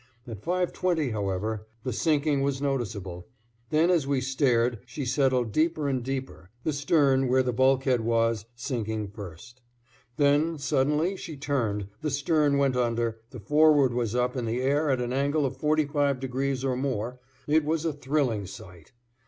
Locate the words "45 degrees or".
15.57-16.75